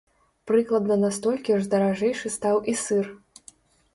Прыкладна 0.51 0.95
на 1.01 1.09
столькі 1.17 1.59
ж 1.65 1.69
даражэйшы 1.73 2.31
стаў 2.37 2.57
і 2.73 2.75
сыр. 2.87 3.05